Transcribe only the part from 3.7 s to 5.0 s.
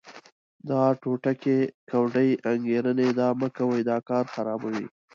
دا کار خرابوي.